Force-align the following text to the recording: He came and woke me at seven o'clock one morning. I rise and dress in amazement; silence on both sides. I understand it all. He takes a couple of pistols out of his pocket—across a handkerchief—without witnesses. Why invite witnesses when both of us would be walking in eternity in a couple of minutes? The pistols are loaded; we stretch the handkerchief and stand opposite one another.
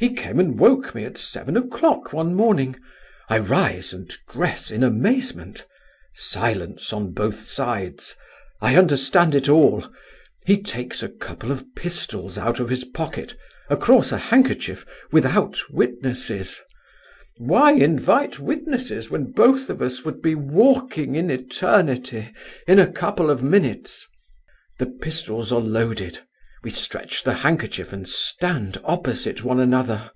He 0.00 0.10
came 0.12 0.38
and 0.38 0.58
woke 0.58 0.94
me 0.94 1.04
at 1.06 1.16
seven 1.16 1.56
o'clock 1.56 2.12
one 2.12 2.34
morning. 2.34 2.76
I 3.30 3.38
rise 3.38 3.94
and 3.94 4.12
dress 4.30 4.70
in 4.70 4.82
amazement; 4.82 5.64
silence 6.12 6.92
on 6.92 7.12
both 7.12 7.46
sides. 7.48 8.14
I 8.60 8.76
understand 8.76 9.34
it 9.34 9.48
all. 9.48 9.88
He 10.44 10.60
takes 10.60 11.02
a 11.02 11.08
couple 11.08 11.50
of 11.50 11.64
pistols 11.74 12.36
out 12.36 12.60
of 12.60 12.68
his 12.68 12.84
pocket—across 12.84 14.12
a 14.12 14.18
handkerchief—without 14.18 15.58
witnesses. 15.72 16.60
Why 17.38 17.72
invite 17.72 18.38
witnesses 18.38 19.10
when 19.10 19.32
both 19.32 19.70
of 19.70 19.80
us 19.80 20.04
would 20.04 20.20
be 20.20 20.34
walking 20.34 21.14
in 21.14 21.30
eternity 21.30 22.28
in 22.66 22.78
a 22.78 22.92
couple 22.92 23.30
of 23.30 23.42
minutes? 23.42 24.06
The 24.78 24.86
pistols 24.86 25.50
are 25.50 25.60
loaded; 25.60 26.18
we 26.64 26.70
stretch 26.70 27.24
the 27.24 27.34
handkerchief 27.34 27.92
and 27.92 28.08
stand 28.08 28.80
opposite 28.86 29.44
one 29.44 29.60
another. 29.60 30.10